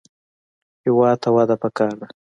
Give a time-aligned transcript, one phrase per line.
[0.83, 2.07] هېواد ته وده پکار ده